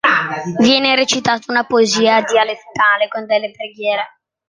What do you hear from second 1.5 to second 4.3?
una Poesia dialettale con delle Preghiere.